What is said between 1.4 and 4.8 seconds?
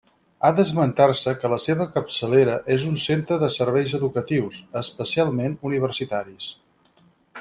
que la seva capçalera és un centre de serveis educatius,